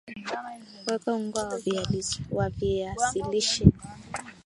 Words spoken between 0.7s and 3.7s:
weka unga wa viazi lishe